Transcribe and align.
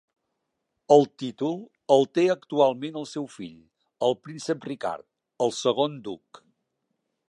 El 0.95 1.03
títol 1.23 1.53
el 1.97 2.07
té 2.19 2.25
actualment 2.35 2.97
el 3.03 3.07
seu 3.11 3.29
fill, 3.37 3.55
el 4.09 4.19
príncep 4.25 4.69
Ricard, 4.73 5.09
el 5.49 5.59
segon 5.63 6.05
duc. 6.11 6.47